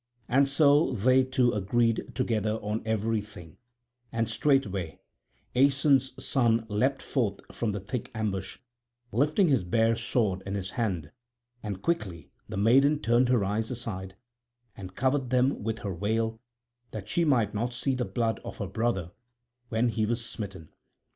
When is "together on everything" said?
2.15-3.57